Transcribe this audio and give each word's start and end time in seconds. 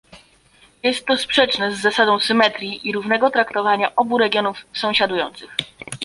Jest 0.83 1.05
to 1.05 1.17
sprzeczne 1.17 1.75
z 1.75 1.81
zasadą 1.81 2.19
symetrii 2.19 2.89
i 2.89 2.91
równego 2.93 3.29
traktowania 3.29 3.95
obu 3.95 4.17
regionów 4.17 4.65
sąsiadujących 4.73 5.55